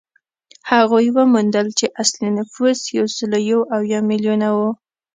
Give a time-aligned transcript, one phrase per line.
[0.71, 4.59] هغوی وموندل چې اصلي نفوس یو سل یو اویا میلیونه و